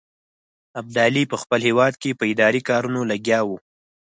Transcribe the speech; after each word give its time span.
ابدالي 0.79 1.23
په 1.31 1.35
خپل 1.41 1.59
هیواد 1.67 1.93
کې 2.01 2.17
په 2.19 2.23
اداري 2.31 2.61
کارونو 2.69 2.99
لګیا 3.11 3.39
وو. 3.47 3.57